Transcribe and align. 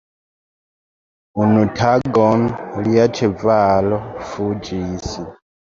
Unu 1.43 1.67
tagon, 1.81 2.49
lia 2.89 3.07
ĉevalo 3.21 4.05
fuĝis. 4.33 5.17